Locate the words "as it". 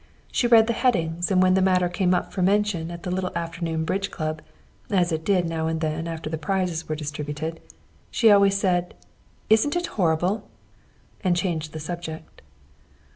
4.89-5.23